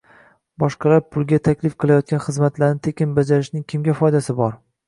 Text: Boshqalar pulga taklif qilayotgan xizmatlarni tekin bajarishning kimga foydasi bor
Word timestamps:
Boshqalar 0.63 1.03
pulga 1.15 1.39
taklif 1.49 1.77
qilayotgan 1.85 2.25
xizmatlarni 2.29 2.83
tekin 2.89 3.15
bajarishning 3.21 3.67
kimga 3.75 3.97
foydasi 4.01 4.37
bor 4.43 4.59